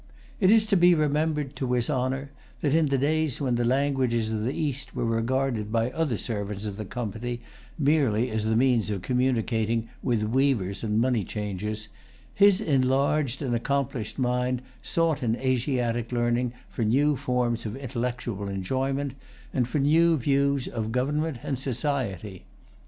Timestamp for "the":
3.53-3.63, 4.43-4.51, 6.77-6.85, 8.45-8.55